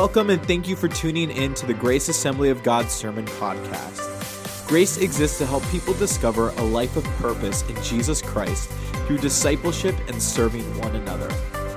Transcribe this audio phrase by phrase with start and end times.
[0.00, 4.66] Welcome and thank you for tuning in to the Grace Assembly of God Sermon Podcast.
[4.66, 8.70] Grace exists to help people discover a life of purpose in Jesus Christ
[9.06, 11.28] through discipleship and serving one another.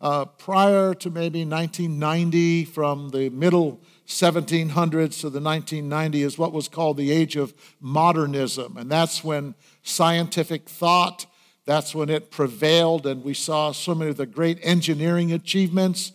[0.00, 6.68] Uh, prior to maybe 1990, from the middle 1700s to the 1990s, is what was
[6.68, 8.76] called the age of modernism.
[8.78, 11.26] And that's when scientific thought
[11.70, 16.10] that's when it prevailed, and we saw so many of the great engineering achievements.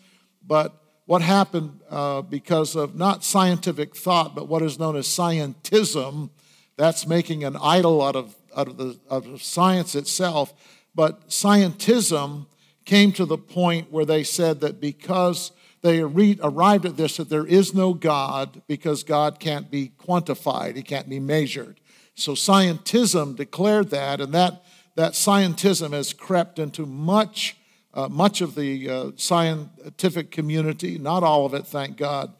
[0.45, 0.73] But
[1.05, 6.29] what happened uh, because of not scientific thought, but what is known as scientism,
[6.75, 10.53] that's making an idol out of, out of, the, out of science itself.
[10.93, 12.47] But scientism
[12.83, 17.47] came to the point where they said that because they arrived at this, that there
[17.47, 21.79] is no God because God can't be quantified, he can't be measured.
[22.13, 24.64] So scientism declared that, and that
[24.95, 27.57] that scientism has crept into much,
[27.93, 32.33] uh, much of the uh, scientific community, not all of it, thank God,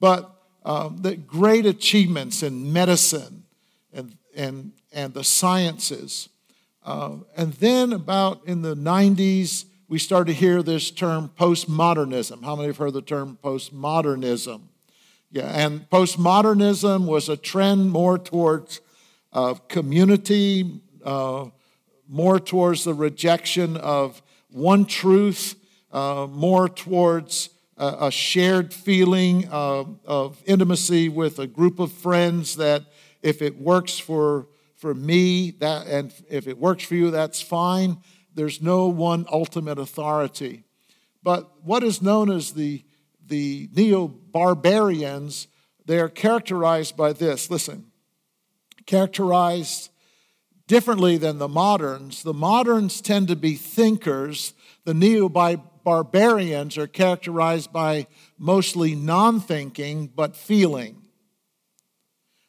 [0.00, 3.44] but um, the great achievements in medicine
[3.92, 6.28] and, and, and the sciences.
[6.84, 12.44] Uh, and then, about in the 90s, we started to hear this term postmodernism.
[12.44, 14.62] How many have heard the term postmodernism?
[15.32, 18.80] Yeah, and postmodernism was a trend more towards
[19.32, 21.46] uh, community, uh,
[22.10, 25.54] more towards the rejection of one truth,
[25.92, 32.56] uh, more towards a, a shared feeling of, of intimacy with a group of friends
[32.56, 32.82] that
[33.22, 37.98] if it works for, for me that, and if it works for you, that's fine.
[38.34, 40.64] There's no one ultimate authority.
[41.22, 42.84] But what is known as the,
[43.24, 45.46] the neo barbarians,
[45.86, 47.86] they are characterized by this listen,
[48.86, 49.89] characterized
[50.70, 52.22] differently than the moderns.
[52.22, 54.54] The moderns tend to be thinkers,
[54.84, 58.06] the neo barbarians are characterized by
[58.38, 61.02] mostly non thinking but feeling.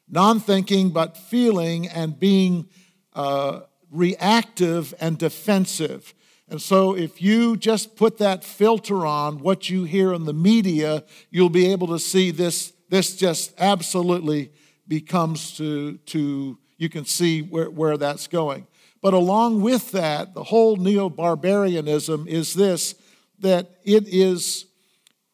[0.08, 2.68] Non thinking but feeling and being
[3.12, 6.14] uh, reactive and defensive.
[6.48, 11.02] And so, if you just put that filter on what you hear in the media,
[11.32, 12.72] you'll be able to see this.
[12.88, 14.52] This just absolutely
[14.86, 18.66] becomes to, to you can see where, where that's going.
[19.00, 22.96] But along with that, the whole neo barbarianism is this
[23.38, 24.66] that it is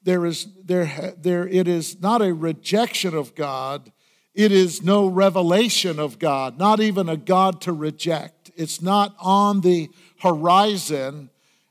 [0.02, 3.90] there is there there it is not a rejection of God.
[4.34, 8.50] It is no revelation of God not even a God to reject.
[8.54, 9.88] It's not on the
[10.20, 11.30] horizon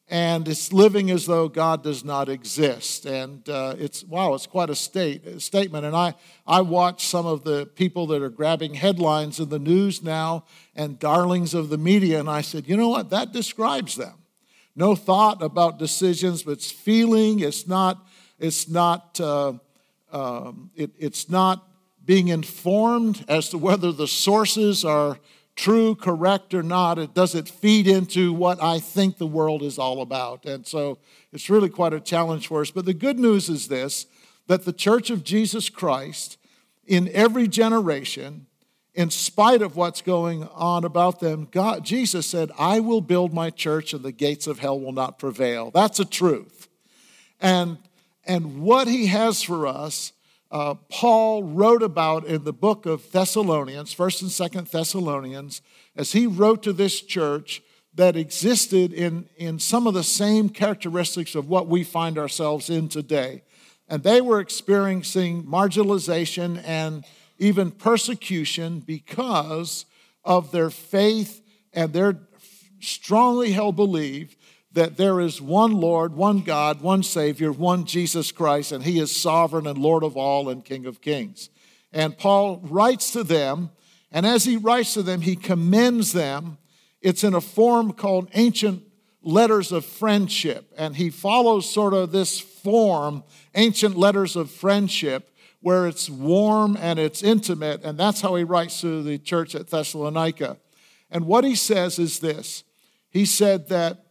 [0.09, 3.05] and it's living as though God does not exist.
[3.05, 5.85] And uh, it's, wow, it's quite a, state, statement.
[5.85, 6.13] And I,
[6.45, 10.97] I watch some of the people that are grabbing headlines in the news now and
[10.97, 13.09] darlings of the media, and I said, you know what?
[13.09, 14.13] That describes them.
[14.75, 17.41] No thought about decisions, but it's feeling.
[17.41, 18.07] It's not,
[18.39, 19.53] it's not, uh,
[20.11, 21.67] um, it, it's not
[22.05, 25.19] being informed as to whether the sources are
[25.57, 29.77] true, correct, or not, it does it feed into what I think the world is
[29.77, 30.45] all about.
[30.45, 30.99] And so
[31.33, 32.71] it's really quite a challenge for us.
[32.71, 34.05] But the good news is this
[34.45, 36.37] that the church of Jesus Christ,
[36.85, 38.45] in every generation,
[38.93, 43.49] in spite of what's going on about them, God, Jesus said, I will build my
[43.49, 45.69] church and the gates of hell will not prevail.
[45.69, 46.69] That's a truth.
[47.41, 47.77] And,
[48.25, 50.13] and what he has for us
[50.51, 55.61] uh, Paul wrote about in the book of Thessalonians, 1st and 2nd Thessalonians,
[55.95, 57.61] as he wrote to this church
[57.95, 62.87] that existed in, in some of the same characteristics of what we find ourselves in
[62.87, 63.41] today.
[63.89, 67.03] And they were experiencing marginalization and
[67.39, 69.85] even persecution because
[70.23, 71.41] of their faith
[71.73, 72.19] and their
[72.79, 74.36] strongly held belief
[74.77, 79.13] that there is one Lord, one God, one Savior, one Jesus Christ, and He is
[79.13, 81.49] sovereign and Lord of all and King of kings.
[81.91, 83.71] And Paul writes to them,
[84.11, 86.59] and as he writes to them, he commends them.
[87.01, 88.83] It's in a form called ancient
[89.23, 93.23] letters of friendship, and he follows sort of this form,
[93.55, 98.81] ancient letters of friendship, where it's warm and it's intimate, and that's how he writes
[98.81, 100.57] to the church at Thessalonica.
[101.09, 102.63] And what he says is this
[103.09, 104.03] He said that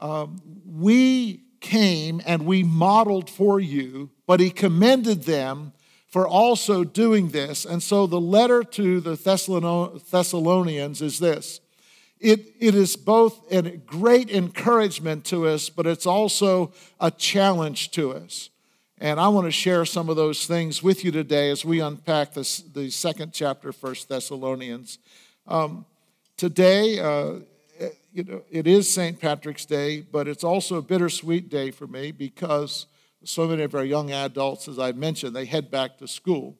[0.00, 5.72] um, we came and we modeled for you, but he commended them
[6.08, 7.64] for also doing this.
[7.64, 11.60] And so the letter to the Thessalonians is this
[12.18, 18.12] it, it is both a great encouragement to us, but it's also a challenge to
[18.12, 18.48] us.
[18.98, 22.32] And I want to share some of those things with you today as we unpack
[22.32, 24.98] this, the second chapter First Thessalonians.
[25.46, 25.84] Um,
[26.38, 27.40] today, uh,
[28.12, 29.20] you know, it is St.
[29.20, 32.86] Patrick's Day, but it's also a bittersweet day for me because
[33.24, 36.56] so many of our young adults, as I mentioned, they head back to school.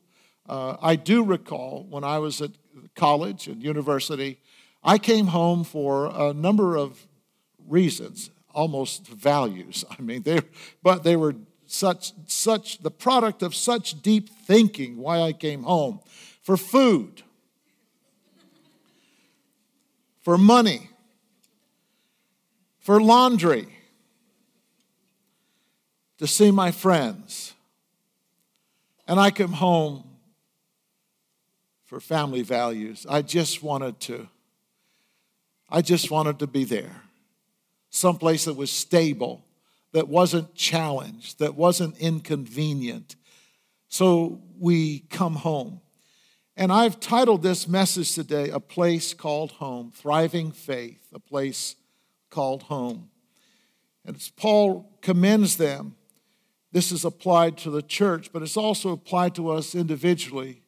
[0.48, 2.50] Uh, I do recall when I was at
[2.94, 4.38] college and university,
[4.82, 7.06] I came home for a number of
[7.66, 9.84] reasons, almost values.
[9.98, 10.40] I mean, they,
[10.82, 11.34] but they were
[11.66, 16.00] such, such the product of such deep thinking why I came home.
[16.42, 17.22] For food,
[20.20, 20.90] for money,
[22.86, 23.66] for laundry,
[26.18, 27.52] to see my friends.
[29.08, 30.04] And I come home
[31.84, 33.04] for family values.
[33.10, 34.28] I just wanted to
[35.68, 37.02] I just wanted to be there.
[37.90, 39.44] Someplace that was stable,
[39.90, 43.16] that wasn't challenged, that wasn't inconvenient.
[43.88, 45.80] So we come home.
[46.56, 51.74] And I've titled this message today, A Place Called Home Thriving Faith, a place
[52.36, 53.10] called home.
[54.04, 55.96] And as Paul commends them,
[56.70, 60.62] this is applied to the church, but it's also applied to us individually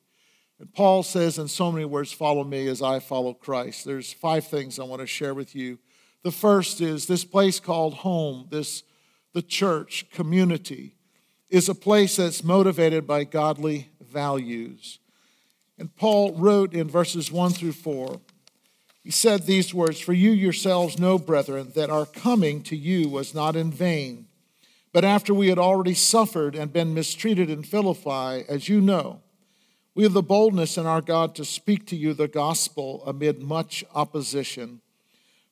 [0.58, 3.84] and Paul says in so many words, Follow me as I follow Christ.
[3.84, 5.78] There's five things I want to share with you.
[6.22, 8.82] The first is this place called home, this
[9.34, 10.96] the church community,
[11.48, 14.98] is a place that's motivated by godly values.
[15.78, 18.20] And Paul wrote in verses 1 through 4,
[19.02, 23.34] he said these words For you yourselves know, brethren, that our coming to you was
[23.34, 24.26] not in vain.
[24.92, 29.20] But after we had already suffered and been mistreated in Philippi, as you know,
[29.94, 33.84] we have the boldness in our God to speak to you the gospel amid much
[33.94, 34.80] opposition.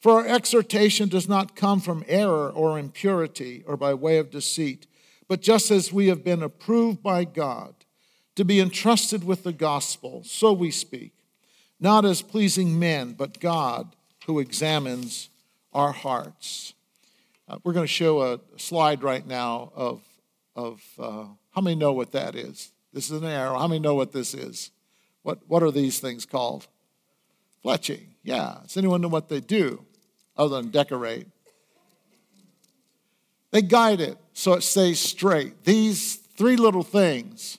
[0.00, 4.86] For our exhortation does not come from error or impurity or by way of deceit,
[5.26, 7.74] but just as we have been approved by God
[8.36, 11.12] to be entrusted with the gospel, so we speak,
[11.78, 13.94] not as pleasing men, but God
[14.26, 15.28] who examines
[15.72, 16.74] our hearts.
[17.48, 20.00] Uh, we're going to show a slide right now of,
[20.56, 22.72] of uh, how many know what that is?
[22.92, 23.58] This is an arrow.
[23.58, 24.70] How many know what this is?
[25.22, 26.66] What, what are these things called?
[27.64, 28.06] Fletching.
[28.22, 28.58] Yeah.
[28.62, 29.84] Does anyone know what they do
[30.36, 31.26] other than decorate?
[33.50, 35.64] They guide it so it stays straight.
[35.64, 37.58] These three little things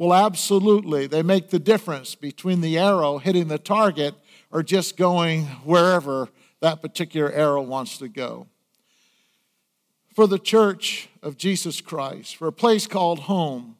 [0.00, 4.14] will absolutely, they make the difference between the arrow hitting the target
[4.50, 8.46] or just going wherever that particular arrow wants to go.
[10.16, 13.76] For the church of Jesus Christ, for a place called home,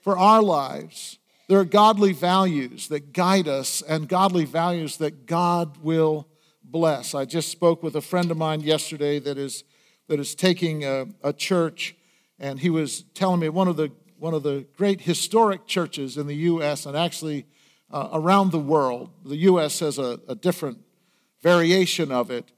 [0.00, 1.18] for our lives.
[1.46, 6.26] There are godly values that guide us and godly values that God will
[6.64, 7.14] bless.
[7.14, 9.64] I just spoke with a friend of mine yesterday that is,
[10.08, 11.96] that is taking a, a church,
[12.38, 16.26] and he was telling me one of the, one of the great historic churches in
[16.26, 16.84] the U.S.
[16.84, 17.46] and actually
[17.90, 19.08] uh, around the world.
[19.24, 19.80] The U.S.
[19.80, 20.78] has a, a, different
[21.42, 22.52] variation of it.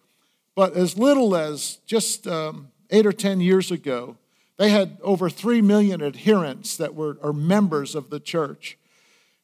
[0.57, 4.17] But as little as just um, eight or 10 years ago,
[4.59, 8.77] they had over 3 million adherents that were members of the church.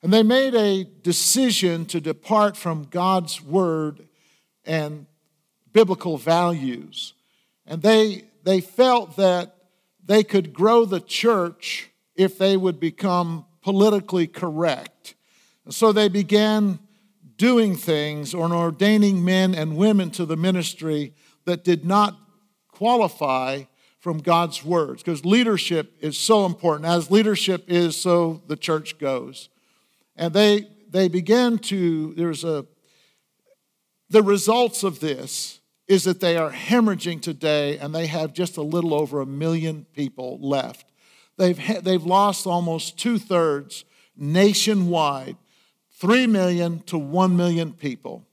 [0.02, 4.08] And they made a decision to depart from God's word
[4.64, 5.06] and
[5.72, 7.14] biblical values.
[7.64, 9.54] And they, they felt that
[10.04, 15.14] they could grow the church if they would become politically correct.
[15.70, 16.80] So they began
[17.37, 22.18] doing things or ordaining men and women to the ministry that did not
[22.68, 23.62] qualify
[24.00, 26.87] from God's words because leadership is so important.
[26.87, 29.48] As leadership is, so the church goes.
[30.16, 32.66] And they they began to there's a
[34.10, 38.62] the results of this is that they are hemorrhaging today and they have just a
[38.62, 40.88] little over a million people left.
[41.38, 43.85] They've, they've lost almost two thirds
[44.16, 45.37] nationwide,
[45.92, 48.26] three million to one million people.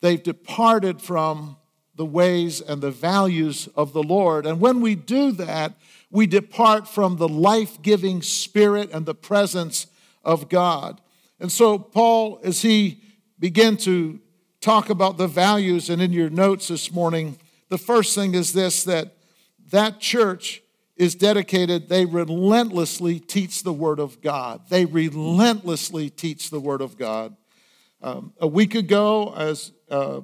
[0.00, 1.56] They've departed from
[1.96, 4.46] the ways and the values of the Lord.
[4.46, 5.74] And when we do that,
[6.10, 9.86] we depart from the life giving spirit and the presence
[10.24, 11.00] of God.
[11.40, 13.00] And so, Paul, as he
[13.38, 14.20] began to
[14.60, 18.84] talk about the values, and in your notes this morning, the first thing is this
[18.84, 19.16] that
[19.70, 20.62] that church
[20.96, 24.62] is dedicated, they relentlessly teach the Word of God.
[24.68, 27.36] They relentlessly teach the Word of God.
[28.00, 30.20] Um, a week ago, as uh,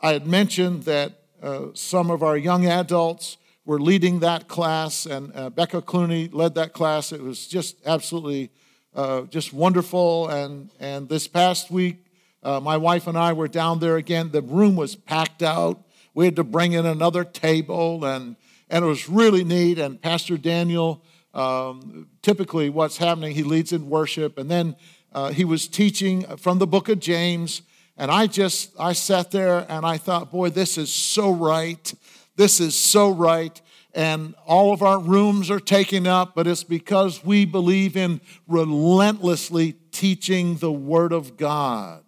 [0.00, 5.32] I had mentioned that uh, some of our young adults were leading that class, and
[5.36, 7.12] uh, Becca Clooney led that class.
[7.12, 8.50] It was just absolutely
[8.94, 10.28] uh, just wonderful.
[10.28, 12.04] And, and this past week,
[12.42, 14.30] uh, my wife and I were down there again.
[14.30, 15.82] The room was packed out.
[16.14, 18.36] We had to bring in another table, and,
[18.72, 19.78] and it was really neat.
[19.78, 24.74] And Pastor Daniel, um, typically what's happening, he leads in worship, and then
[25.12, 27.62] uh, he was teaching from the book of James.
[27.98, 31.92] And I just, I sat there and I thought, boy, this is so right.
[32.36, 33.60] This is so right.
[33.94, 39.74] And all of our rooms are taken up, but it's because we believe in relentlessly
[39.92, 42.02] teaching the Word of God.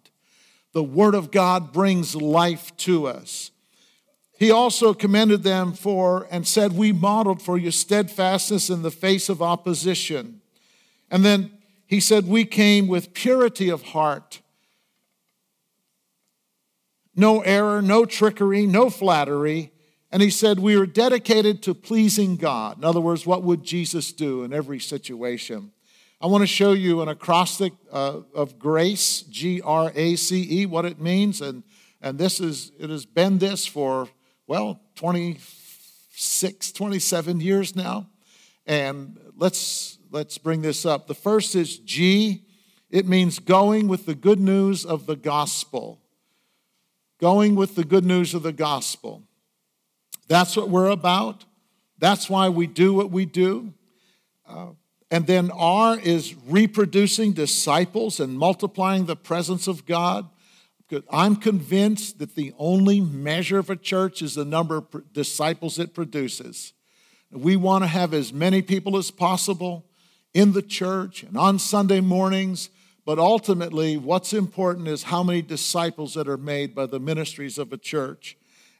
[0.72, 3.50] The Word of God brings life to us.
[4.44, 9.30] He also commended them for and said, We modeled for your steadfastness in the face
[9.30, 10.42] of opposition.
[11.10, 11.50] And then
[11.86, 14.42] he said, We came with purity of heart,
[17.16, 19.72] no error, no trickery, no flattery.
[20.12, 22.76] And he said, We are dedicated to pleasing God.
[22.76, 25.72] In other words, what would Jesus do in every situation?
[26.20, 30.66] I want to show you an acrostic uh, of grace, G R A C E,
[30.66, 31.40] what it means.
[31.40, 31.62] And,
[32.02, 34.10] and this is, it has been this for,
[34.46, 38.08] well, 26, 27 years now.
[38.66, 41.06] And let's, let's bring this up.
[41.06, 42.44] The first is G,
[42.90, 46.00] it means going with the good news of the gospel.
[47.20, 49.22] Going with the good news of the gospel.
[50.28, 51.44] That's what we're about.
[51.98, 53.72] That's why we do what we do.
[54.46, 54.68] Uh,
[55.10, 60.28] and then R is reproducing disciples and multiplying the presence of God.
[61.10, 65.94] I'm convinced that the only measure of a church is the number of disciples it
[65.94, 66.72] produces.
[67.30, 69.86] We want to have as many people as possible
[70.34, 72.68] in the church and on Sunday mornings,
[73.06, 77.72] but ultimately, what's important is how many disciples that are made by the ministries of
[77.72, 78.36] a church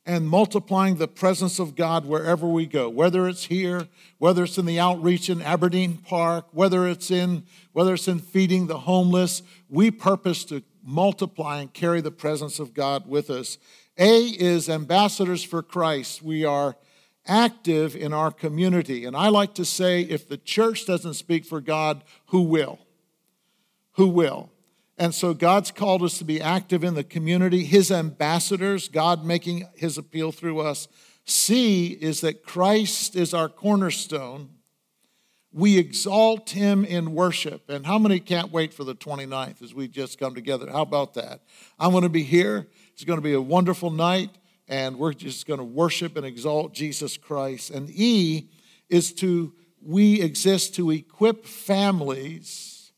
[0.07, 4.67] and multiplying the presence of God wherever we go, whether it's here, whether it's in
[4.67, 9.91] the outreach in Aberdeen Park, whether it's in whether it's in feeding the homeless, we
[9.91, 13.59] purpose to multiply and carry the presence of God with us.
[13.99, 16.23] A is ambassadors for Christ.
[16.23, 16.77] We are
[17.27, 19.05] active in our community.
[19.05, 22.79] And I like to say if the church doesn't speak for God, who will?
[23.93, 24.51] Who will?
[24.99, 29.69] And so God's called us to be active in the community, His ambassadors, God making
[29.75, 30.87] His appeal through us.
[31.25, 34.51] C is that Christ is our cornerstone.
[35.55, 37.71] We exalt Him in worship.
[37.71, 40.69] And how many can't wait for the 29th as we just come together?
[40.69, 41.43] How about that?
[41.79, 42.67] I'm going to be here.
[42.93, 44.31] It's going to be a wonderful night,
[44.67, 47.71] and we're just going to worship and exalt Jesus Christ.
[47.71, 48.51] And E
[48.89, 52.93] is to, we exist to equip families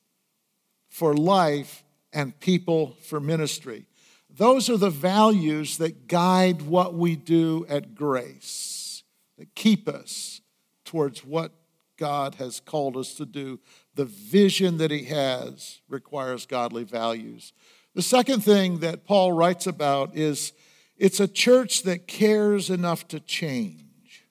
[0.89, 3.85] for life and people for ministry.
[4.31, 9.03] Those are the values that guide what we do at Grace,
[9.37, 10.41] that keep us
[10.87, 11.53] towards what
[11.97, 13.61] God has called us to do.
[13.95, 17.53] The vision that He has requires godly values.
[17.95, 20.53] The second thing that Paul writes about is
[20.97, 24.25] it's a church that cares enough to change.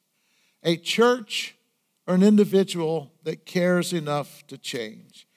[0.63, 1.55] A church
[2.07, 5.27] or an individual that cares enough to change.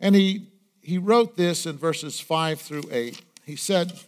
[0.00, 0.50] And he
[0.84, 3.20] he wrote this in verses 5 through 8.
[3.46, 3.98] He said,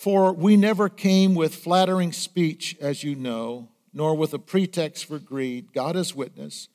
[0.00, 5.18] For we never came with flattering speech, as you know, nor with a pretext for
[5.18, 6.68] greed, God is witness,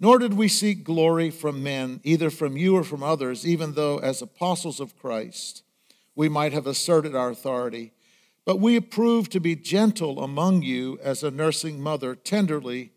[0.00, 3.98] nor did we seek glory from men, either from you or from others, even though
[3.98, 5.62] as apostles of Christ
[6.16, 7.92] we might have asserted our authority.
[8.44, 12.90] But we approved to be gentle among you as a nursing mother tenderly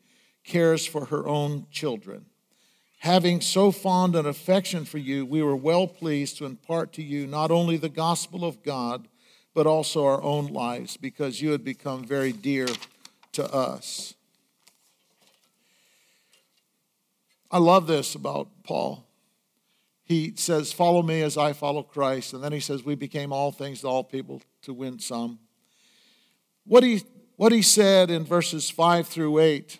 [0.43, 2.25] cares for her own children.
[3.01, 7.27] Having so fond an affection for you, we were well pleased to impart to you
[7.27, 9.07] not only the gospel of God,
[9.57, 12.67] but also our own lives, because you had become very dear
[13.31, 14.13] to us.
[17.49, 19.07] I love this about Paul.
[20.03, 22.33] He says, Follow me as I follow Christ.
[22.33, 25.39] And then he says, We became all things to all people to win some.
[26.63, 27.01] What he,
[27.35, 29.79] what he said in verses 5 through 8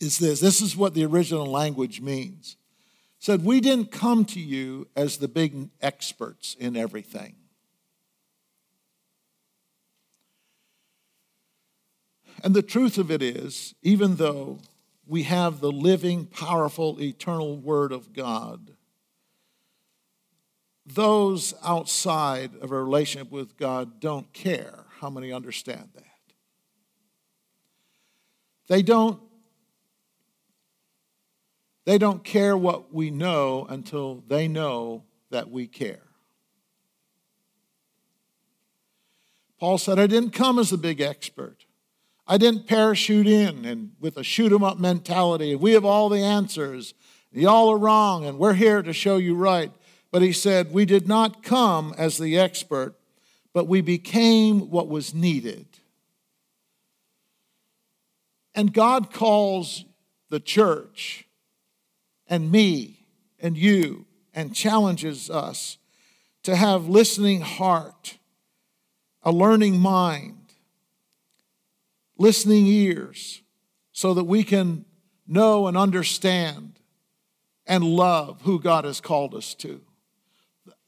[0.00, 2.56] is this this is what the original language means.
[3.20, 7.36] said, We didn't come to you as the big experts in everything.
[12.46, 14.60] And the truth of it is, even though
[15.04, 18.70] we have the living, powerful, eternal Word of God,
[20.86, 24.84] those outside of a relationship with God don't care.
[25.00, 26.04] How many understand that?
[28.68, 29.20] They don't
[31.84, 36.06] they don't care what we know until they know that we care.
[39.58, 41.65] Paul said, I didn't come as a big expert.
[42.26, 45.54] I didn't parachute in and with a shoot 'em up mentality.
[45.54, 46.94] We have all the answers.
[47.32, 49.70] Y'all are wrong, and we're here to show you right.
[50.10, 52.96] But he said, We did not come as the expert,
[53.52, 55.66] but we became what was needed.
[58.54, 59.84] And God calls
[60.30, 61.26] the church
[62.26, 63.06] and me
[63.38, 65.78] and you and challenges us
[66.42, 68.18] to have listening heart,
[69.22, 70.35] a learning mind,
[72.18, 73.42] listening ears,
[73.92, 74.84] so that we can
[75.26, 76.78] know and understand
[77.66, 79.80] and love who God has called us to.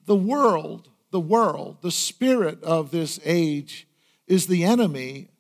[0.07, 3.89] The world, the world, the spirit of this age
[4.27, 5.31] is the enemy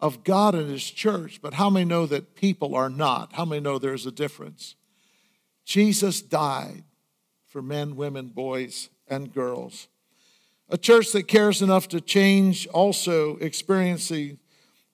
[0.00, 3.32] of God and His church, but how many know that people are not?
[3.34, 4.76] How many know there's a difference?
[5.64, 6.84] Jesus died
[7.46, 9.88] for men, women, boys, and girls.
[10.70, 14.38] A church that cares enough to change also experiencing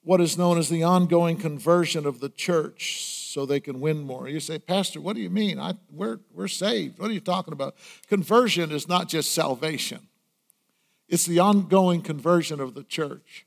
[0.05, 4.29] what is known as the ongoing conversion of the church so they can win more.
[4.29, 5.59] You say, Pastor, what do you mean?
[5.59, 6.99] I, we're, we're saved.
[6.99, 7.75] What are you talking about?
[8.07, 10.07] Conversion is not just salvation,
[11.09, 13.47] it's the ongoing conversion of the church.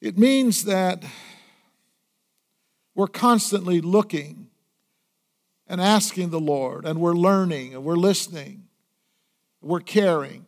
[0.00, 1.04] It means that
[2.94, 4.48] we're constantly looking
[5.68, 8.64] and asking the Lord, and we're learning, and we're listening,
[9.62, 10.44] we're caring.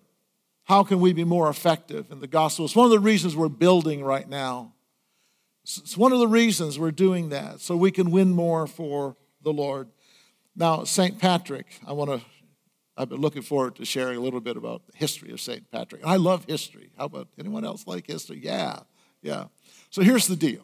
[0.65, 2.65] How can we be more effective in the gospel?
[2.65, 4.73] It's one of the reasons we're building right now.
[5.63, 9.53] It's one of the reasons we're doing that, so we can win more for the
[9.53, 9.89] Lord.
[10.57, 11.19] Now, St.
[11.19, 12.21] Patrick, I want to,
[12.97, 15.71] I've been looking forward to sharing a little bit about the history of St.
[15.71, 16.03] Patrick.
[16.05, 16.91] I love history.
[16.99, 18.41] How about anyone else like history?
[18.43, 18.81] Yeah,
[19.23, 19.47] yeah.
[19.91, 20.63] So here's the deal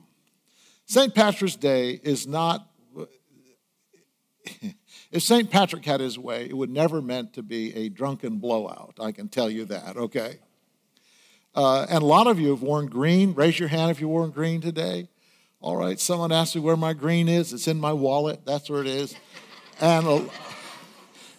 [0.86, 1.14] St.
[1.14, 2.68] Patrick's Day is not
[5.12, 5.50] if St.
[5.50, 8.94] Patrick had his way, it would never meant to be a drunken blowout.
[9.00, 10.38] I can tell you that, okay?
[11.54, 13.34] Uh, and a lot of you have worn green.
[13.34, 15.08] Raise your hand if you wore green today.
[15.60, 17.52] All right, someone asked me where my green is.
[17.52, 18.46] It's in my wallet.
[18.46, 19.14] That's where it is.
[19.80, 20.30] And a, and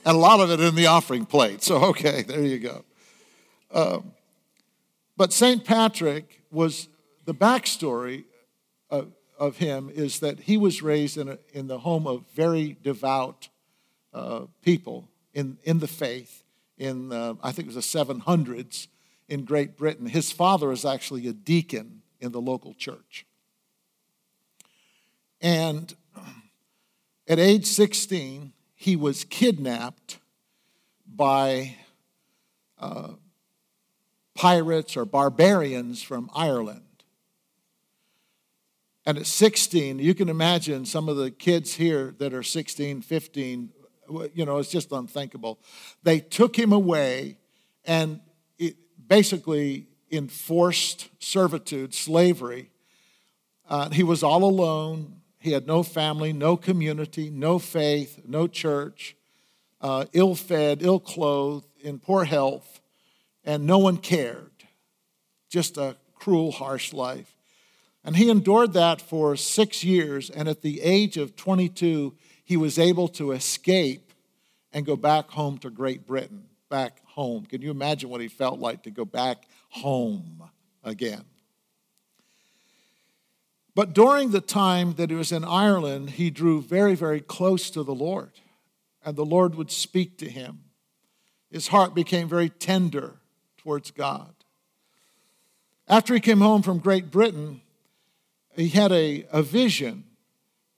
[0.05, 1.63] a lot of it in the offering plate.
[1.63, 2.83] So, okay, there you go.
[3.73, 4.11] Um,
[5.15, 5.63] but St.
[5.63, 6.89] Patrick was
[7.25, 8.25] the backstory
[8.89, 12.77] of, of him is that he was raised in, a, in the home of very
[12.83, 13.47] devout
[14.13, 16.43] uh, people in, in the faith
[16.77, 18.87] in, uh, I think it was the 700s
[19.29, 20.07] in Great Britain.
[20.07, 23.25] His father is actually a deacon in the local church.
[25.39, 25.93] And
[27.27, 30.19] at age 16, he was kidnapped
[31.07, 31.75] by
[32.79, 33.13] uh,
[34.35, 36.81] pirates or barbarians from Ireland.
[39.05, 43.69] And at 16, you can imagine some of the kids here that are 16, 15
[44.33, 45.59] you know, it's just unthinkable.
[46.03, 47.37] They took him away
[47.85, 48.19] and
[48.57, 48.75] it
[49.07, 52.69] basically enforced servitude, slavery.
[53.69, 55.21] Uh, he was all alone.
[55.39, 59.15] He had no family, no community, no faith, no church,
[59.79, 62.79] uh, ill fed, ill clothed, in poor health,
[63.43, 64.51] and no one cared.
[65.49, 67.35] Just a cruel, harsh life.
[68.03, 72.13] And he endured that for six years, and at the age of 22,
[72.51, 74.11] he was able to escape
[74.73, 77.45] and go back home to Great Britain, back home.
[77.45, 80.43] Can you imagine what he felt like to go back home
[80.83, 81.23] again?
[83.73, 87.83] But during the time that he was in Ireland, he drew very, very close to
[87.83, 88.33] the Lord,
[89.05, 90.65] and the Lord would speak to him.
[91.49, 93.13] His heart became very tender
[93.59, 94.35] towards God.
[95.87, 97.61] After he came home from Great Britain,
[98.57, 100.03] he had a, a vision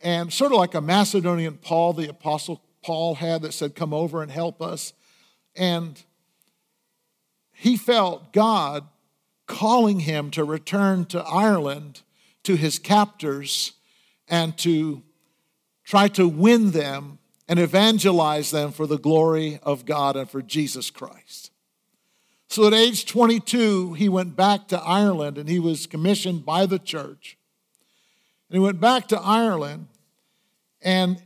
[0.04, 4.22] and sort of like a Macedonian Paul, the Apostle Paul had that said, Come over
[4.22, 4.94] and help us.
[5.56, 6.04] And
[7.54, 8.86] he felt God
[9.48, 12.02] calling him to return to Ireland
[12.44, 13.74] to his captors
[14.28, 15.02] and to
[15.86, 20.89] try to win them and evangelize them for the glory of God and for Jesus
[20.89, 21.52] Christ.
[22.50, 26.80] So at age 22, he went back to Ireland and he was commissioned by the
[26.80, 27.38] church.
[28.50, 29.88] And he went back to Ireland
[30.84, 31.22] and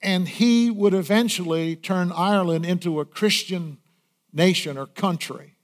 [0.00, 3.78] and he would eventually turn Ireland into a Christian
[4.32, 5.56] nation or country.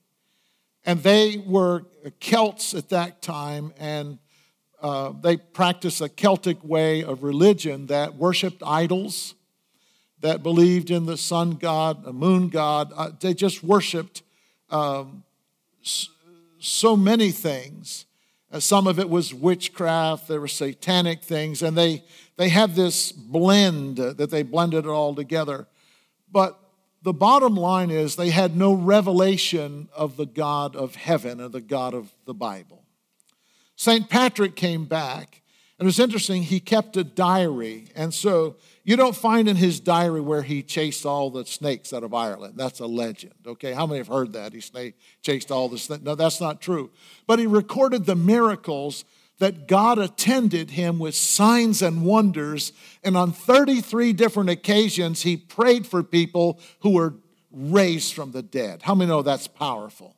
[0.84, 1.84] And they were
[2.20, 4.18] Celts at that time, and
[4.82, 9.34] uh, they practiced a Celtic way of religion that worshiped idols,
[10.20, 12.92] that believed in the sun god, a moon god.
[12.94, 14.22] Uh, they just worshiped
[14.68, 15.22] um,
[16.58, 18.03] so many things.
[18.54, 22.04] Uh, some of it was witchcraft, there were satanic things, and they,
[22.36, 25.66] they had this blend that they blended it all together.
[26.30, 26.56] But
[27.02, 31.60] the bottom line is they had no revelation of the God of heaven or the
[31.60, 32.84] God of the Bible.
[33.74, 34.08] St.
[34.08, 35.42] Patrick came back,
[35.76, 37.88] and it was interesting, he kept a diary.
[37.96, 42.04] And so you don't find in his diary where he chased all the snakes out
[42.04, 42.54] of Ireland.
[42.56, 43.72] That's a legend, okay?
[43.72, 44.52] How many have heard that?
[44.52, 46.02] He snake, chased all the snakes.
[46.02, 46.90] No, that's not true.
[47.26, 49.06] But he recorded the miracles
[49.38, 52.72] that God attended him with signs and wonders.
[53.02, 57.14] And on 33 different occasions, he prayed for people who were
[57.50, 58.82] raised from the dead.
[58.82, 60.14] How many know that's powerful?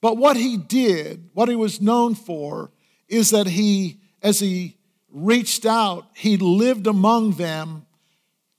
[0.00, 2.72] But what he did, what he was known for,
[3.08, 4.76] is that he, as he
[5.12, 7.86] reached out, he lived among them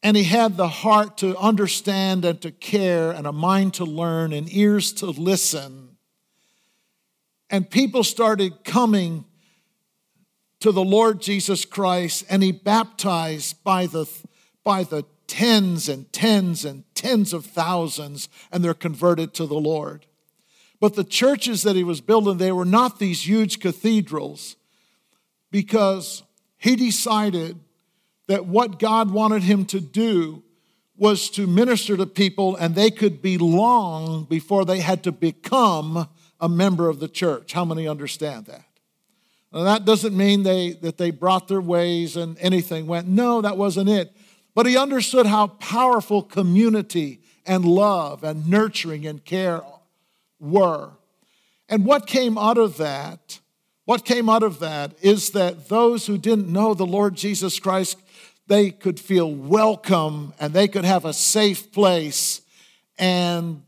[0.04, 4.34] and he had the heart to understand and to care and a mind to learn
[4.34, 5.92] and ears to listen
[7.52, 9.26] and people started coming
[10.62, 14.10] to the Lord Jesus Christ, and he baptized by the,
[14.64, 20.06] by the tens and tens and tens of thousands, and they're converted to the Lord.
[20.80, 24.56] But the churches that he was building, they were not these huge cathedrals
[25.52, 26.24] because
[26.62, 27.60] he decided
[28.28, 30.44] that what God wanted him to do
[30.96, 36.08] was to minister to people and they could belong before they had to become
[36.40, 37.54] a member of the church.
[37.54, 38.64] How many understand that?
[39.52, 43.08] Now, that doesn't mean they, that they brought their ways and anything went.
[43.08, 44.16] No, that wasn't it.
[44.54, 49.62] But he understood how powerful community and love and nurturing and care
[50.40, 50.92] were.
[51.68, 53.41] And what came out of that,
[53.92, 57.98] what came out of that is that those who didn't know the Lord Jesus Christ,
[58.48, 62.40] they could feel welcome and they could have a safe place
[62.98, 63.64] and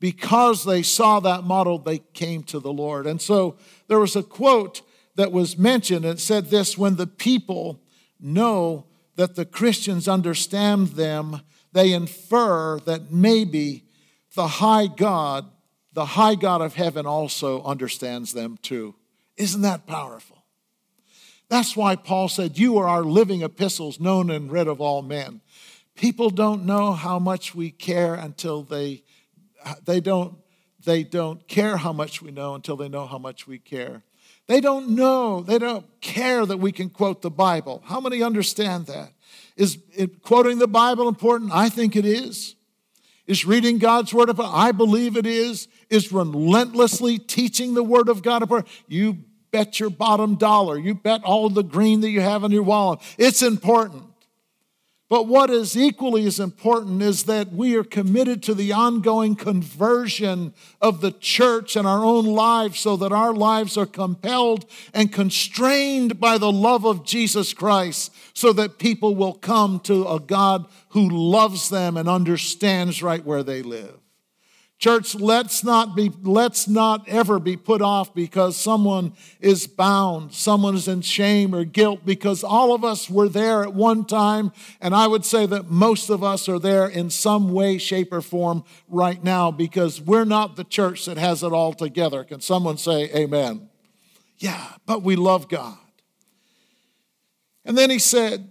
[0.00, 3.06] because they saw that model, they came to the Lord.
[3.06, 4.80] And so there was a quote
[5.16, 6.06] that was mentioned.
[6.06, 7.78] It said this When the people
[8.18, 11.42] know that the Christians understand them,
[11.74, 13.84] they infer that maybe
[14.34, 15.44] the high God,
[15.92, 18.94] the high God of heaven, also understands them too.
[19.38, 20.44] Isn't that powerful?
[21.48, 25.40] That's why Paul said, You are our living epistles, known and read of all men.
[25.94, 29.02] People don't know how much we care until they
[29.84, 30.36] they don't,
[30.84, 34.02] they don't care how much we know until they know how much we care.
[34.46, 37.82] They don't know, they don't care that we can quote the Bible.
[37.84, 39.12] How many understand that?
[39.56, 41.52] Is it, quoting the Bible important?
[41.52, 42.54] I think it is.
[43.26, 44.56] Is reading God's Word important?
[44.56, 45.68] I believe it is.
[45.90, 48.70] Is relentlessly teaching the Word of God important?
[48.86, 49.18] You
[49.50, 50.78] bet your bottom dollar.
[50.78, 53.00] You bet all the green that you have in your wallet.
[53.18, 54.04] It's important.
[55.08, 60.52] But what is equally as important is that we are committed to the ongoing conversion
[60.82, 66.20] of the church and our own lives so that our lives are compelled and constrained
[66.20, 71.08] by the love of Jesus Christ so that people will come to a God who
[71.08, 73.98] loves them and understands right where they live.
[74.78, 80.76] Church, let's not be, let's not ever be put off because someone is bound, someone
[80.76, 84.94] is in shame or guilt, because all of us were there at one time, and
[84.94, 88.62] I would say that most of us are there in some way, shape, or form
[88.88, 92.22] right now because we're not the church that has it all together.
[92.22, 93.68] Can someone say amen?
[94.38, 95.76] Yeah, but we love God.
[97.64, 98.47] And then he said,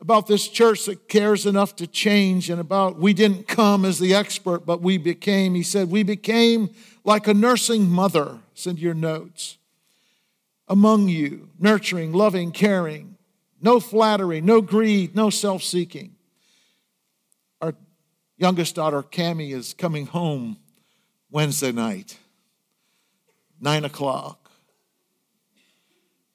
[0.00, 4.14] about this church that cares enough to change and about we didn't come as the
[4.14, 5.54] expert, but we became.
[5.54, 6.70] He said, We became
[7.04, 9.58] like a nursing mother, send your notes,
[10.68, 13.16] among you, nurturing, loving, caring,
[13.60, 16.14] no flattery, no greed, no self seeking.
[17.60, 17.74] Our
[18.38, 20.56] youngest daughter, Cami, is coming home
[21.30, 22.16] Wednesday night,
[23.60, 24.49] nine o'clock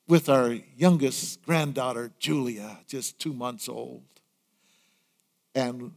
[0.08, 4.04] with our youngest granddaughter, Julia, just two months old.
[5.54, 5.92] And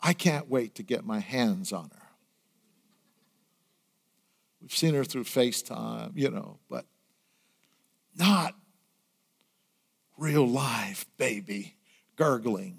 [0.00, 2.08] I can't wait to get my hands on her.
[4.60, 6.84] We've seen her through FaceTime, you know, but
[8.16, 8.54] not
[10.16, 11.76] real life baby
[12.16, 12.78] gurgling.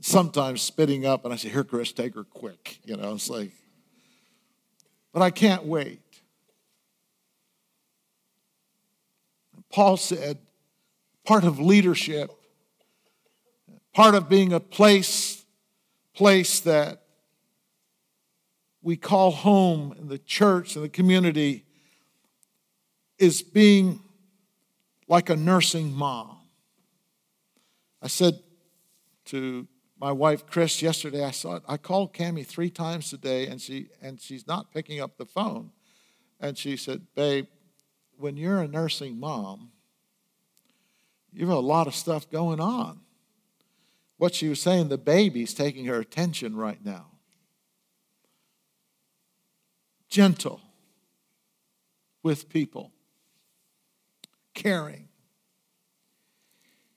[0.00, 2.78] Sometimes spitting up, and I say, Here, Chris, take her quick.
[2.84, 3.50] You know, it's like,
[5.12, 6.00] but I can't wait.
[9.72, 10.38] Paul said,
[11.24, 12.30] part of leadership,
[13.92, 15.44] part of being a place,
[16.14, 17.02] place that
[18.82, 21.64] we call home in the church and the community
[23.18, 24.00] is being
[25.08, 26.38] like a nursing mom.
[28.00, 28.38] I said
[29.26, 29.66] to
[29.98, 31.62] my wife Chris yesterday, I saw it.
[31.66, 35.70] I called Cami three times today, and she and she's not picking up the phone.
[36.38, 37.46] And she said, "Babe,
[38.18, 39.70] when you're a nursing mom,
[41.32, 43.00] you have a lot of stuff going on."
[44.18, 47.06] What she was saying, the baby's taking her attention right now.
[50.08, 50.60] Gentle
[52.22, 52.92] with people,
[54.54, 55.08] caring.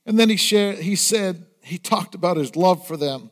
[0.06, 3.32] And then he shared, he said, he talked about his love for them.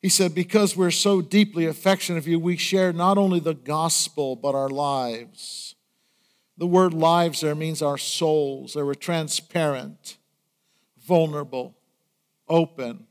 [0.00, 4.36] He said, Because we're so deeply affectionate of you, we share not only the gospel,
[4.36, 5.74] but our lives.
[6.56, 8.74] The word lives there means our souls.
[8.74, 10.18] They were transparent,
[11.04, 11.76] vulnerable,
[12.48, 13.06] open.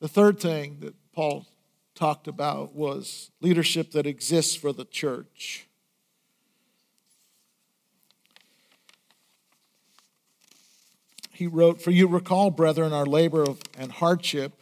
[0.00, 1.46] The third thing that Paul
[1.94, 5.66] talked about was leadership that exists for the church.
[11.40, 13.46] he wrote, For you recall, brethren, our labor
[13.78, 14.59] and hardship,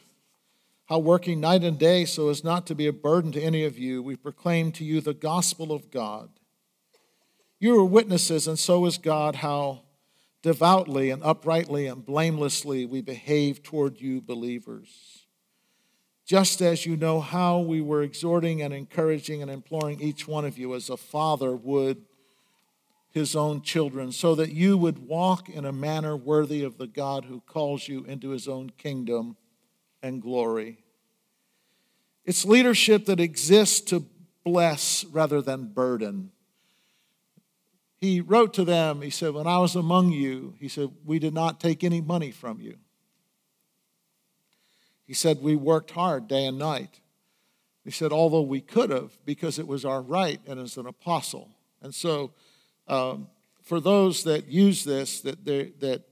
[0.88, 3.78] how working night and day so as not to be a burden to any of
[3.78, 6.30] you, we proclaim to you the gospel of God.
[7.60, 9.82] You are witnesses, and so is God, how
[10.42, 15.26] devoutly and uprightly and blamelessly we behave toward you, believers.
[16.24, 20.56] Just as you know how we were exhorting and encouraging and imploring each one of
[20.56, 22.04] you as a father would
[23.10, 27.24] his own children, so that you would walk in a manner worthy of the God
[27.24, 29.36] who calls you into his own kingdom
[30.02, 30.78] and glory.
[32.24, 34.04] It's leadership that exists to
[34.44, 36.30] bless rather than burden.
[38.00, 41.34] He wrote to them, he said, When I was among you, he said, we did
[41.34, 42.76] not take any money from you.
[45.04, 47.00] He said, We worked hard day and night.
[47.84, 51.48] He said, Although we could have, because it was our right and as an apostle.
[51.82, 52.32] And so,
[52.86, 53.28] um,
[53.62, 56.02] for those that use this, that, that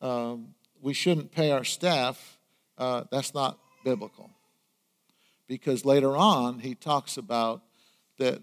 [0.00, 2.38] um, we shouldn't pay our staff,
[2.80, 4.30] uh, that's not biblical.
[5.46, 7.62] Because later on, he talks about
[8.18, 8.40] that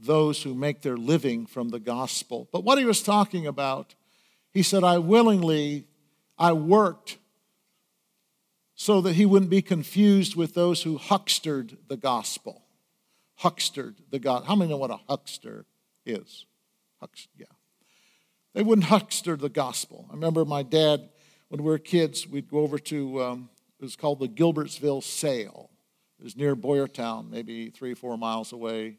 [0.00, 2.48] those who make their living from the gospel.
[2.52, 3.94] But what he was talking about,
[4.52, 5.86] he said, I willingly,
[6.38, 7.18] I worked
[8.74, 12.62] so that he wouldn't be confused with those who huckstered the gospel.
[13.36, 14.44] Huckstered the God.
[14.44, 15.66] How many know what a huckster
[16.06, 16.46] is?
[17.00, 17.46] Huckster, yeah.
[18.54, 20.06] They wouldn't huckster the gospel.
[20.10, 21.08] I remember my dad,
[21.48, 25.70] when we were kids, we'd go over to, um, it was called the Gilbertsville Sale.
[26.18, 28.98] It was near Boyertown, maybe three or four miles away.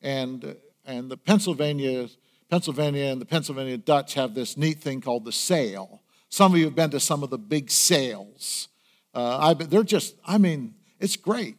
[0.00, 2.08] And, and the Pennsylvania,
[2.50, 6.02] Pennsylvania and the Pennsylvania Dutch have this neat thing called the sale.
[6.30, 8.68] Some of you have been to some of the big sales.
[9.14, 11.56] Uh, I, they're just, I mean, it's great.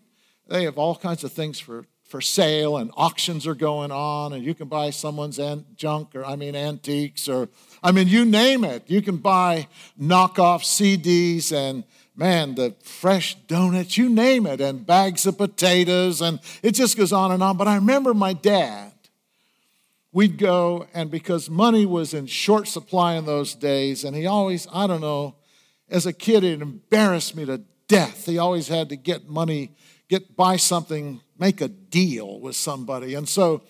[0.48, 4.44] They have all kinds of things for for sale and auctions are going on and
[4.44, 5.40] you can buy someone's
[5.76, 7.50] junk or i mean antiques or
[7.84, 9.68] i mean you name it you can buy
[10.00, 11.84] knockoff cds and
[12.18, 17.14] man the fresh donuts you name it and bags of potatoes and it just goes
[17.14, 17.56] on and on.
[17.56, 18.92] But i remember my dad.
[20.12, 24.68] We'd go and because money was in short supply in those days and he always
[24.74, 25.36] i don't know
[25.90, 28.26] as a kid it embarrassed me to death.
[28.26, 29.72] He always had to get money
[30.10, 33.14] get buy something, make a deal with somebody.
[33.14, 33.64] And so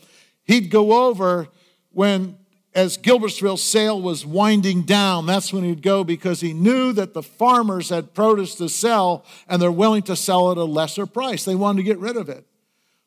[0.43, 1.47] he'd go over
[1.91, 2.37] when
[2.75, 7.23] as Gilbertsville sale was winding down, that's when he'd go because he knew that the
[7.23, 11.43] farmers had produce to sell and they're willing to sell at a lesser price.
[11.43, 12.45] They wanted to get rid of it.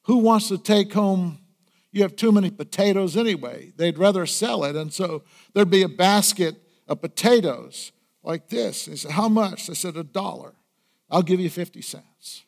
[0.02, 1.38] Who wants to take home?
[1.92, 3.72] You have too many potatoes anyway.
[3.76, 4.76] They'd rather sell it.
[4.76, 5.22] And so
[5.54, 6.56] there'd be a basket
[6.88, 7.92] of potatoes
[8.22, 8.86] like this.
[8.86, 9.70] He said, How much?
[9.70, 10.54] I said, A dollar.
[11.10, 12.44] I'll give you 50 cents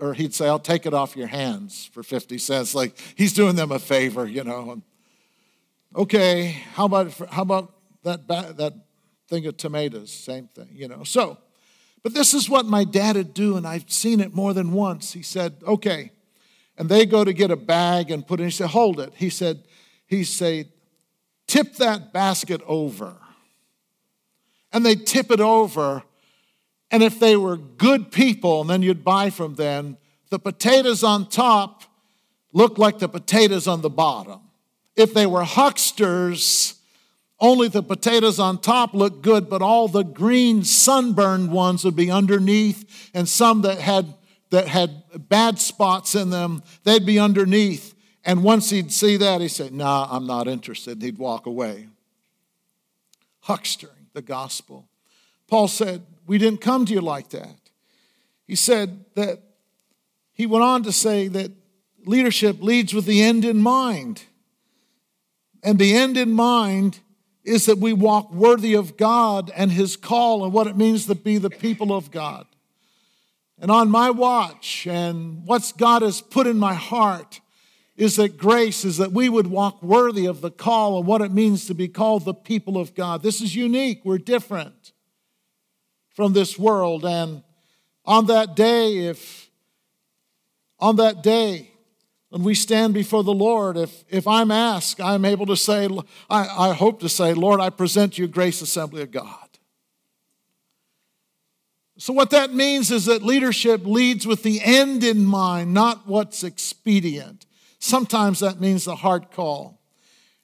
[0.00, 2.74] or he'd say, I'll take it off your hands for 50 cents.
[2.74, 4.82] Like he's doing them a favor, you know.
[5.94, 8.74] okay, how about, how about that, that
[9.28, 10.12] thing of tomatoes?
[10.12, 11.04] Same thing, you know.
[11.04, 11.38] So,
[12.02, 15.12] but this is what my dad would do, and I've seen it more than once.
[15.12, 16.10] He said, okay.
[16.76, 18.48] And they go to get a bag and put it in.
[18.48, 19.12] He said, hold it.
[19.14, 19.62] He said,
[20.06, 20.68] he said,
[21.46, 23.16] tip that basket over.
[24.72, 26.02] And they tip it over
[26.92, 29.96] and if they were good people, and then you'd buy from them,
[30.28, 31.84] the potatoes on top
[32.52, 34.40] looked like the potatoes on the bottom.
[34.94, 36.74] If they were hucksters,
[37.40, 42.10] only the potatoes on top looked good, but all the green sunburned ones would be
[42.10, 44.14] underneath, and some that had
[44.50, 47.94] that had bad spots in them, they'd be underneath.
[48.22, 50.92] And once he'd see that, he'd say, Nah, I'm not interested.
[50.92, 51.88] And he'd walk away.
[53.46, 54.86] Huckstering the gospel.
[55.52, 57.54] Paul said, We didn't come to you like that.
[58.46, 59.42] He said that,
[60.32, 61.52] he went on to say that
[62.06, 64.22] leadership leads with the end in mind.
[65.62, 67.00] And the end in mind
[67.44, 71.14] is that we walk worthy of God and His call and what it means to
[71.14, 72.46] be the people of God.
[73.60, 77.42] And on my watch, and what God has put in my heart
[77.94, 81.30] is that grace is that we would walk worthy of the call and what it
[81.30, 83.22] means to be called the people of God.
[83.22, 84.91] This is unique, we're different
[86.14, 87.04] from this world.
[87.04, 87.42] And
[88.04, 89.50] on that day, if
[90.78, 91.70] on that day,
[92.30, 95.88] when we stand before the Lord, if, if I'm asked, I'm able to say,
[96.30, 99.48] I, I hope to say, Lord, I present you Grace Assembly of God.
[101.98, 106.42] So, what that means is that leadership leads with the end in mind, not what's
[106.42, 107.46] expedient.
[107.78, 109.80] Sometimes that means the hard call.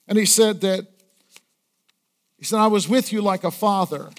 [0.07, 0.87] And he said that,
[2.37, 4.09] he said, I was with you like a father.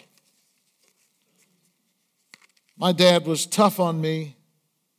[2.81, 4.37] My dad was tough on me,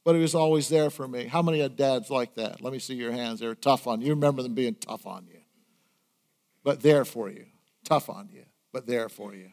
[0.03, 1.25] but he was always there for me.
[1.25, 2.61] How many had dads like that?
[2.61, 3.39] Let me see your hands.
[3.39, 4.07] They were tough on you.
[4.07, 5.39] You remember them being tough on you,
[6.63, 7.47] but there for you.
[7.83, 9.49] Tough on you, but there for you.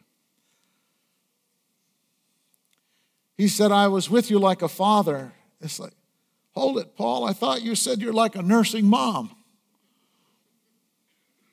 [3.35, 5.33] He said, I was with you like a father.
[5.59, 5.93] It's like,
[6.51, 7.25] hold it, Paul.
[7.25, 9.35] I thought you said you're like a nursing mom.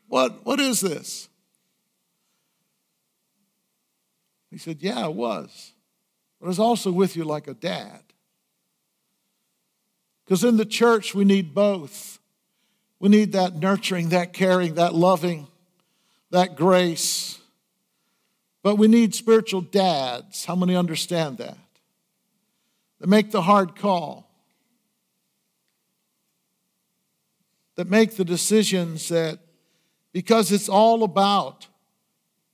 [0.09, 1.31] What, what is this?
[4.51, 5.73] He said, Yeah, it was.
[6.47, 8.03] But I was also with you like a dad.
[10.25, 12.21] Because in the church, we need both.
[13.01, 15.49] We need that nurturing, that caring, that loving,
[16.31, 17.41] that grace.
[18.63, 20.45] But we need spiritual dads.
[20.45, 21.59] How many understand that?
[23.01, 24.31] That make the hard call,
[27.75, 29.41] that make the decisions that,
[30.13, 31.67] because it's all about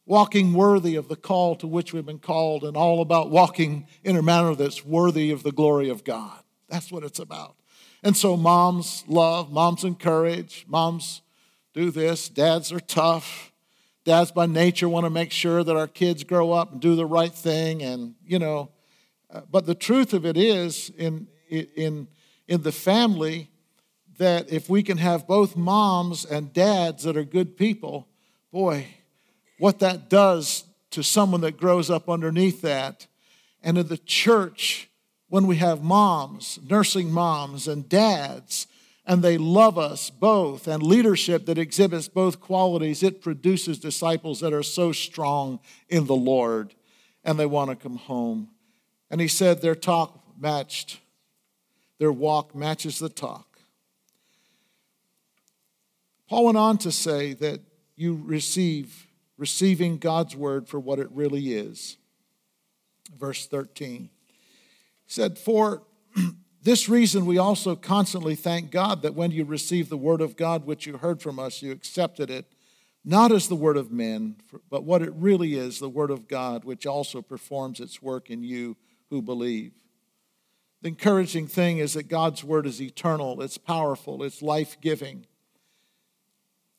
[0.04, 4.16] walking worthy of the call to which we've been called and all about walking in
[4.16, 6.38] a manner that's worthy of the glory of God.
[6.68, 7.56] That's what it's about.
[8.02, 11.22] And so moms love, moms encourage, moms
[11.72, 13.52] do this, dads are tough.
[14.04, 17.06] Dads by nature want to make sure that our kids grow up and do the
[17.06, 18.70] right thing and, you know,
[19.32, 22.08] uh, but the truth of it is in in
[22.48, 23.50] in the family
[24.18, 28.08] that if we can have both moms and dads that are good people,
[28.50, 28.86] boy,
[29.62, 33.07] what that does to someone that grows up underneath that.
[33.62, 34.90] And in the church,
[35.29, 38.66] when we have moms, nursing moms, and dads,
[39.07, 44.53] and they love us both, and leadership that exhibits both qualities, it produces disciples that
[44.53, 46.75] are so strong in the Lord
[47.22, 48.48] and they want to come home.
[49.12, 50.98] And he said their talk matched,
[52.01, 53.61] their walk matches the talk.
[56.29, 57.61] Paul went on to say that
[57.94, 59.07] you receive,
[59.42, 61.96] receiving God's word for what it really is.
[63.18, 64.09] Verse 13
[65.09, 65.83] said, For
[66.62, 70.64] this reason, we also constantly thank God that when you received the word of God
[70.64, 72.46] which you heard from us, you accepted it,
[73.05, 74.37] not as the word of men,
[74.70, 78.44] but what it really is, the word of God, which also performs its work in
[78.44, 78.76] you
[79.11, 79.72] who believe.
[80.83, 85.26] The encouraging thing is that God's word is eternal, it's powerful, it's life giving.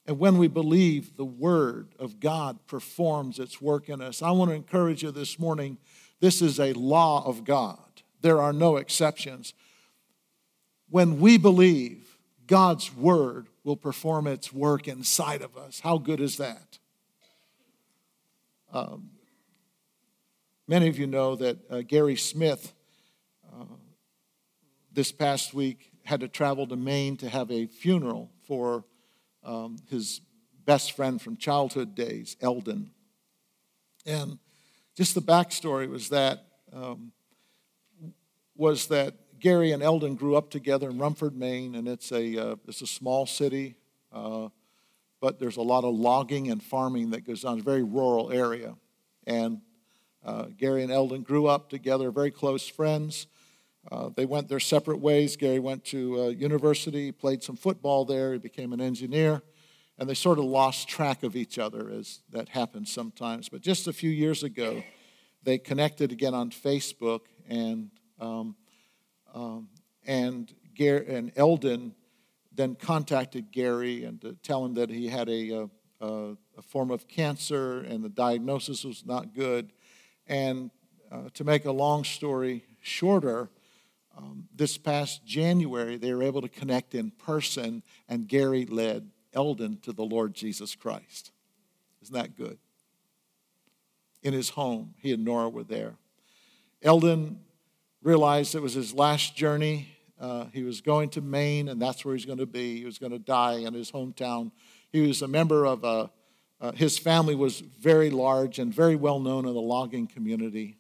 [0.06, 4.22] And when we believe, the word of God performs its work in us.
[4.22, 5.78] I want to encourage you this morning
[6.20, 8.02] this is a law of God.
[8.22, 9.54] There are no exceptions.
[10.89, 15.80] When we believe, God's word will perform its work inside of us.
[15.80, 16.80] How good is that?
[18.72, 19.12] Um,
[20.68, 22.74] many of you know that uh, Gary Smith,
[23.54, 23.66] uh,
[24.92, 28.84] this past week, had to travel to Maine to have a funeral for
[29.43, 30.21] um, his
[30.65, 32.91] best friend from childhood days, Eldon.
[34.05, 34.39] And
[34.95, 37.11] just the backstory was that um,
[38.55, 42.55] was that Gary and Eldon grew up together in Rumford, Maine, and it's a, uh,
[42.68, 43.76] it's a small city,
[44.11, 44.49] uh,
[45.20, 47.57] but there's a lot of logging and farming that goes on.
[47.57, 48.76] It's a very rural area.
[49.26, 49.61] And
[50.24, 53.28] uh, Gary and Eldon grew up together, very close friends.
[53.91, 55.36] Uh, they went their separate ways.
[55.36, 59.41] Gary went to uh, university, played some football there, he became an engineer,
[59.97, 63.49] and they sort of lost track of each other, as that happens sometimes.
[63.49, 64.84] But just a few years ago,
[65.43, 68.55] they connected again on Facebook, and um,
[69.34, 69.67] um,
[70.05, 71.95] and, Gary, and Eldon
[72.55, 75.69] then contacted Gary and to tell him that he had a,
[75.99, 76.07] a,
[76.57, 79.71] a, form of cancer and the diagnosis was not good.
[80.27, 80.69] And
[81.11, 83.49] uh, to make a long story shorter,
[84.18, 89.80] um, this past January, they were able to connect in person, and Gary led Eldon
[89.82, 91.32] to the Lord Jesus Christ.
[92.01, 92.57] Isn't that good?
[94.22, 95.95] In his home, he and Nora were there.
[96.82, 97.39] Eldon
[98.01, 99.88] realized it was his last journey.
[100.20, 102.78] Uh, he was going to Maine, and that's where he's going to be.
[102.78, 104.51] He was going to die in his hometown.
[104.91, 106.11] He was a member of a,
[106.61, 110.78] uh, his family was very large and very well known in the logging community.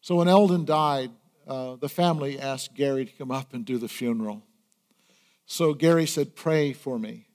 [0.00, 1.10] So when Eldon died,
[1.48, 4.42] uh, the family asked Gary to come up and do the funeral.
[5.46, 7.26] So Gary said, Pray for me.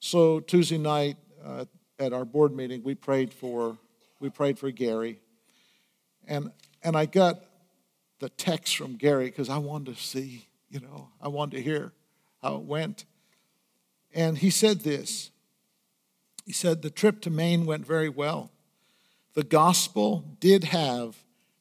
[0.00, 1.66] So Tuesday night uh,
[1.98, 3.78] at our board meeting, we prayed for,
[4.18, 5.20] we prayed for Gary.
[6.26, 6.50] And,
[6.82, 7.40] and I got
[8.18, 11.92] the text from Gary because I wanted to see, you know, I wanted to hear
[12.42, 13.04] how it went.
[14.12, 15.30] And he said this
[16.44, 18.50] He said, The trip to Maine went very well.
[19.34, 21.16] The gospel did have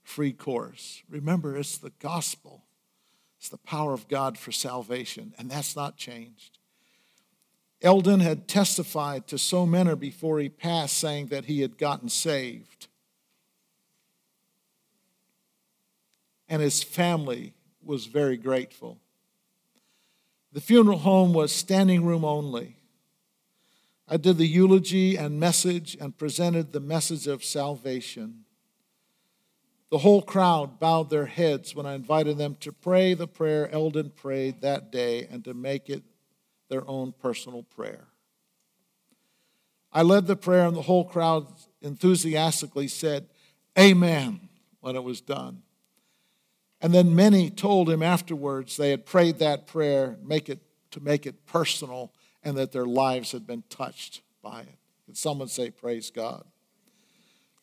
[0.06, 1.04] free course.
[1.10, 2.64] Remember, it's the gospel,
[3.38, 6.60] it's the power of God for salvation, and that's not changed.
[7.82, 12.88] Eldon had testified to so many before he passed, saying that he had gotten saved.
[16.48, 17.54] And his family
[17.84, 19.00] was very grateful.
[20.54, 22.78] The funeral home was standing room only.
[24.08, 28.45] I did the eulogy and message and presented the message of salvation.
[29.92, 34.10] The whole crowd bowed their heads when I invited them to pray the prayer Eldon
[34.10, 36.04] prayed that day and to make it
[36.70, 38.08] their own personal prayer.
[39.92, 41.48] I led the prayer, and the whole crowd
[41.82, 43.28] enthusiastically said,
[43.80, 44.50] Amen,
[44.82, 45.62] when it was done.
[46.82, 50.60] And then many told him afterwards they had prayed that prayer make it,
[50.92, 52.12] to make it personal
[52.44, 54.78] and that their lives had been touched by it.
[55.08, 56.44] Did someone say, Praise God?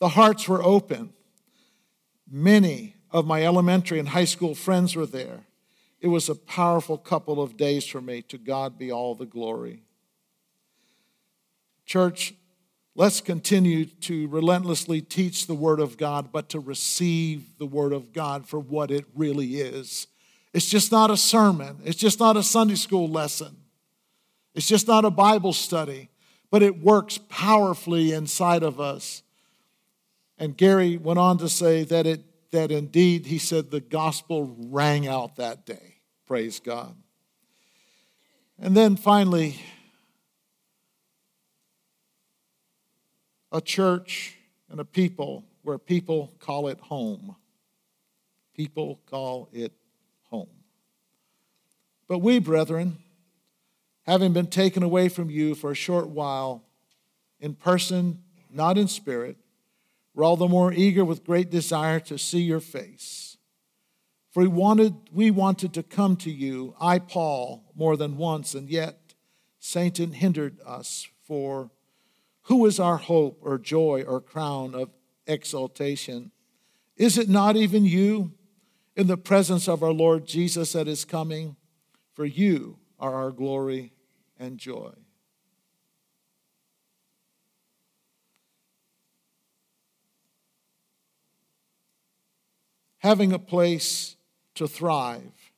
[0.00, 1.12] The hearts were open.
[2.34, 5.40] Many of my elementary and high school friends were there.
[6.00, 8.22] It was a powerful couple of days for me.
[8.22, 9.82] To God be all the glory.
[11.84, 12.32] Church,
[12.94, 18.14] let's continue to relentlessly teach the Word of God, but to receive the Word of
[18.14, 20.06] God for what it really is.
[20.54, 23.56] It's just not a sermon, it's just not a Sunday school lesson,
[24.54, 26.08] it's just not a Bible study,
[26.50, 29.22] but it works powerfully inside of us.
[30.42, 35.06] And Gary went on to say that it that indeed he said the gospel rang
[35.06, 36.00] out that day.
[36.26, 36.96] Praise God.
[38.58, 39.60] And then finally,
[43.52, 44.36] a church
[44.68, 47.36] and a people where people call it home.
[48.52, 49.72] People call it
[50.24, 50.50] home.
[52.08, 52.98] But we, brethren,
[54.06, 56.64] having been taken away from you for a short while,
[57.38, 59.36] in person, not in spirit,
[60.14, 63.36] we're all the more eager with great desire to see your face.
[64.30, 68.68] For we wanted, we wanted to come to you, I, Paul, more than once, and
[68.68, 69.14] yet
[69.58, 71.06] Satan hindered us.
[71.26, 71.70] For
[72.42, 74.90] who is our hope or joy or crown of
[75.26, 76.32] exaltation?
[76.96, 78.32] Is it not even you
[78.96, 81.56] in the presence of our Lord Jesus at his coming?
[82.14, 83.92] For you are our glory
[84.38, 84.92] and joy.
[93.02, 94.16] Having a place
[94.54, 95.52] to thrive,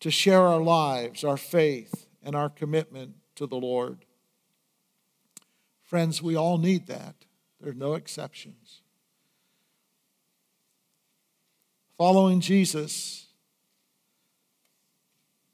[0.00, 4.04] to share our lives, our faith, and our commitment to the Lord.
[5.84, 7.14] Friends, we all need that.
[7.60, 8.80] There are no exceptions.
[11.96, 13.26] Following Jesus,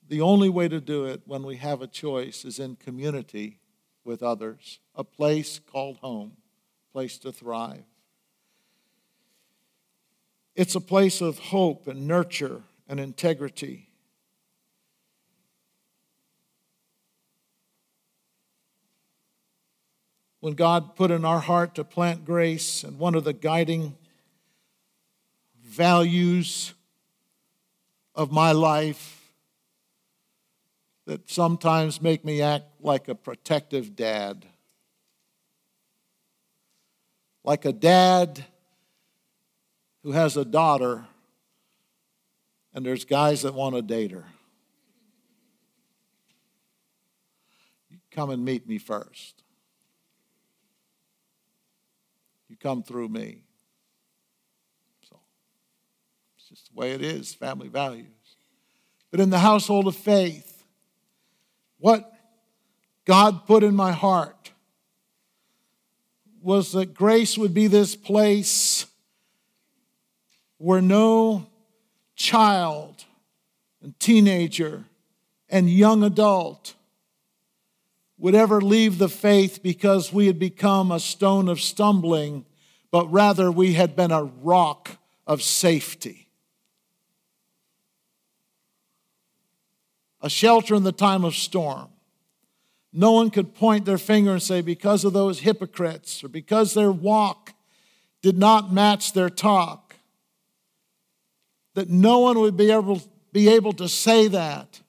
[0.08, 3.58] the only way to do it when we have a choice is in community
[4.04, 6.32] with others, a place called home,
[6.92, 7.84] place to thrive.
[10.60, 13.88] It's a place of hope and nurture and integrity.
[20.40, 23.96] When God put in our heart to plant grace, and one of the guiding
[25.64, 26.74] values
[28.14, 29.32] of my life
[31.06, 34.44] that sometimes make me act like a protective dad.
[37.44, 38.44] Like a dad
[40.02, 41.06] who has a daughter,
[42.72, 44.24] and there's guys that want to date her.
[47.90, 49.42] You come and meet me first.
[52.48, 53.42] You come through me.
[55.08, 55.18] So
[56.36, 58.06] it's just the way it is, family values.
[59.10, 60.64] But in the household of faith,
[61.78, 62.10] what
[63.04, 64.52] God put in my heart
[66.42, 68.86] was that grace would be this place
[70.60, 71.46] where no
[72.14, 73.06] child
[73.82, 74.84] and teenager
[75.48, 76.74] and young adult
[78.18, 82.44] would ever leave the faith because we had become a stone of stumbling,
[82.90, 86.28] but rather we had been a rock of safety.
[90.20, 91.88] A shelter in the time of storm.
[92.92, 96.92] No one could point their finger and say, because of those hypocrites or because their
[96.92, 97.54] walk
[98.20, 99.89] did not match their talk,
[101.80, 103.00] that no one would be able,
[103.32, 104.82] be able to say that.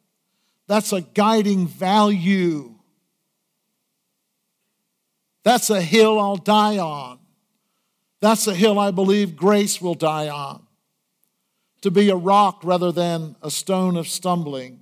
[0.68, 2.76] That's a guiding value.
[5.44, 7.20] That's a hill I'll die on.
[8.20, 10.64] That's a hill I believe grace will die on.
[11.84, 14.82] To be a rock rather than a stone of stumbling.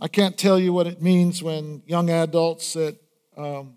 [0.00, 2.96] I can't tell you what it means when young adults that,
[3.36, 3.74] um,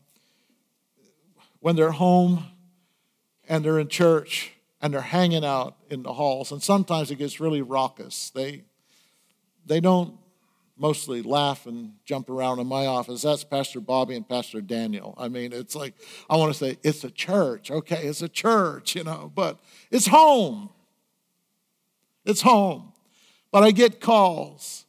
[1.60, 2.46] when they're home
[3.50, 7.40] and they're in church and they're hanging out in the halls, and sometimes it gets
[7.40, 8.30] really raucous.
[8.30, 8.64] They,
[9.66, 10.18] they don't
[10.78, 13.24] mostly laugh and jump around in my office.
[13.24, 15.16] That's Pastor Bobby and Pastor Daniel.
[15.18, 15.96] I mean, it's like,
[16.30, 17.72] I want to say, it's a church.
[17.72, 19.58] Okay, it's a church, you know, but
[19.90, 20.70] it's home.
[22.26, 22.94] It's home.
[23.52, 24.86] But I get calls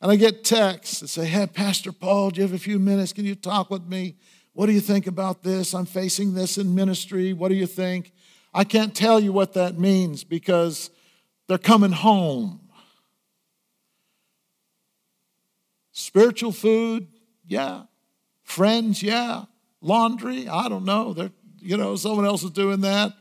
[0.00, 3.12] and I get texts that say, Hey, Pastor Paul, do you have a few minutes?
[3.12, 4.16] Can you talk with me?
[4.54, 5.74] What do you think about this?
[5.74, 7.32] I'm facing this in ministry.
[7.32, 8.12] What do you think?
[8.58, 10.90] I can't tell you what that means because
[11.46, 12.58] they're coming home.
[15.92, 17.06] Spiritual food,
[17.46, 17.82] yeah.
[18.42, 19.44] Friends, yeah.
[19.80, 21.12] Laundry, I don't know.
[21.12, 21.30] They're,
[21.60, 23.12] you know, someone else is doing that.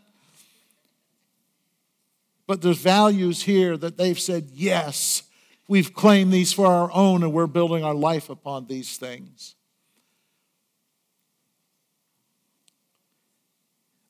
[2.48, 5.22] But there's values here that they've said, yes,
[5.68, 9.54] we've claimed these for our own and we're building our life upon these things.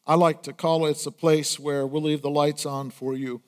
[0.08, 3.14] I like to call it it's a place where we'll leave the lights on for
[3.14, 3.42] you.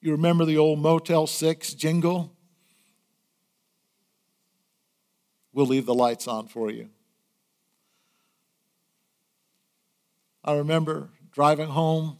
[0.00, 2.34] You remember the old Motel 6 jingle?
[5.52, 6.88] We'll leave the lights on for you.
[10.42, 12.18] I remember driving home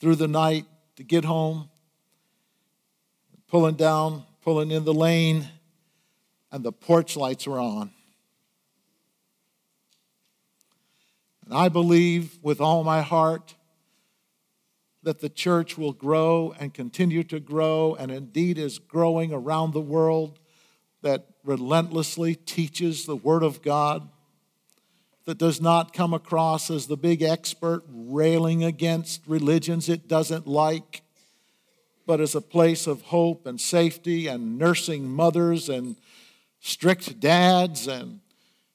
[0.00, 0.64] through the night
[0.96, 1.68] to get home,
[3.46, 5.46] pulling down, pulling in the lane,
[6.50, 7.92] and the porch lights were on.
[11.44, 13.54] And I believe with all my heart
[15.02, 19.80] that the church will grow and continue to grow, and indeed is growing around the
[19.80, 20.38] world,
[21.02, 24.08] that relentlessly teaches the Word of God,
[25.26, 31.02] that does not come across as the big expert railing against religions it doesn't like,
[32.06, 35.96] but as a place of hope and safety and nursing mothers and
[36.60, 38.20] strict dads and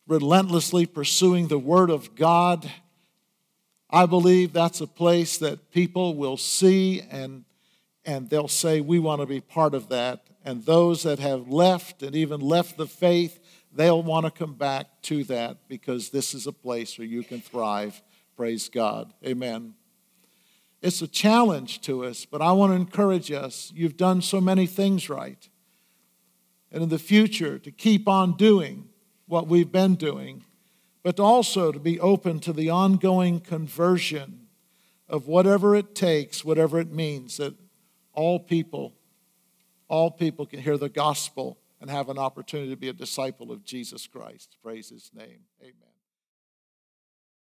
[0.10, 2.70] relentlessly pursuing the Word of God,
[3.92, 7.46] I believe that's a place that people will see and,
[8.04, 10.26] and they'll say, We want to be part of that.
[10.44, 13.40] And those that have left and even left the faith,
[13.72, 17.40] they'll want to come back to that because this is a place where you can
[17.40, 18.02] thrive.
[18.36, 19.14] Praise God.
[19.24, 19.76] Amen.
[20.82, 23.72] It's a challenge to us, but I want to encourage us.
[23.76, 25.48] You've done so many things right.
[26.72, 28.89] And in the future, to keep on doing
[29.30, 30.44] what we've been doing,
[31.04, 34.48] but also to be open to the ongoing conversion
[35.08, 37.56] of whatever it takes, whatever it means, that
[38.14, 38.94] all people,
[39.88, 43.64] all people can hear the gospel and have an opportunity to be a disciple of
[43.64, 44.58] Jesus Christ.
[44.62, 45.46] Praise his name.
[45.62, 45.89] Amen.